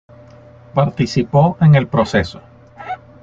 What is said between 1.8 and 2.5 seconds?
proceso.